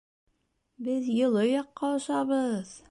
Беҙ 0.87 1.11
йылы 1.19 1.47
яҡҡа 1.51 1.95
осабыҙ! 2.01 2.77